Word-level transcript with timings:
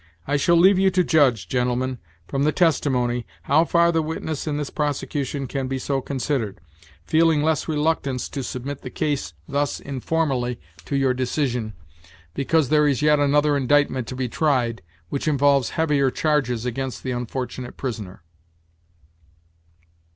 I 0.25 0.35
shall 0.35 0.55
leave 0.57 0.79
you 0.79 0.89
to 0.89 1.03
judge, 1.03 1.47
gentlemen, 1.47 1.99
from 2.27 2.41
the 2.41 2.51
testimony, 2.51 3.27
how 3.43 3.65
far 3.65 3.91
the 3.91 4.01
witness 4.01 4.47
in 4.47 4.57
this 4.57 4.71
prosecution 4.71 5.45
can 5.45 5.67
be 5.67 5.77
so 5.77 6.01
considered, 6.01 6.59
feeling 7.05 7.43
less 7.43 7.67
reluctance 7.67 8.27
to 8.29 8.41
submit 8.41 8.81
the 8.81 8.89
case 8.89 9.35
thus 9.47 9.79
informally 9.79 10.59
to 10.85 10.95
your 10.95 11.13
decision, 11.13 11.73
because 12.33 12.69
there 12.69 12.87
is 12.87 13.03
yet 13.03 13.19
another 13.19 13.55
indictment 13.55 14.07
to 14.07 14.15
be 14.15 14.27
tried, 14.27 14.81
which 15.09 15.27
involves 15.27 15.69
heavier 15.77 16.09
charges 16.09 16.65
against 16.65 17.03
the 17.03 17.11
unfortunate 17.11 17.77
prisoner." 17.77 18.23